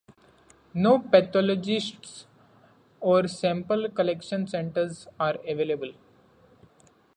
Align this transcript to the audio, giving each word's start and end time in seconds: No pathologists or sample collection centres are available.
No 0.73 0.97
pathologists 0.99 2.25
or 2.99 3.27
sample 3.27 3.87
collection 3.87 4.47
centres 4.47 5.07
are 5.19 5.35
available. 5.47 5.93